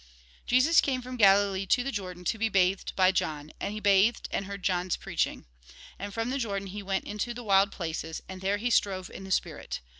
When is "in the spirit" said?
9.11-9.79